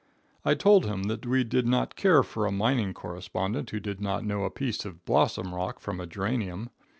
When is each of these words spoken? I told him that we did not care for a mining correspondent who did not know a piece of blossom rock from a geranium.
I 0.43 0.55
told 0.55 0.85
him 0.87 1.03
that 1.03 1.27
we 1.27 1.43
did 1.43 1.67
not 1.67 1.95
care 1.95 2.23
for 2.23 2.47
a 2.47 2.51
mining 2.51 2.91
correspondent 2.91 3.69
who 3.69 3.79
did 3.79 4.01
not 4.01 4.25
know 4.25 4.45
a 4.45 4.49
piece 4.49 4.83
of 4.83 5.05
blossom 5.05 5.53
rock 5.53 5.79
from 5.79 5.99
a 5.99 6.07
geranium. 6.07 6.71